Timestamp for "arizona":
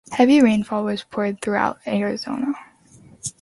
1.85-2.53